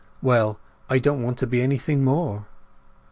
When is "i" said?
0.89-0.97